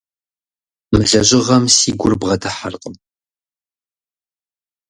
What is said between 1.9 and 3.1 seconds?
гур бгъэдыхьэркъым.